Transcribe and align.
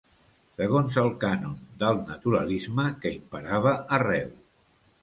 Segons 0.61 0.97
el 1.01 1.11
cànon 1.25 1.53
del 1.83 2.01
naturalisme 2.15 2.87
que 3.05 3.17
imperava 3.21 3.77
arreu 4.01 4.35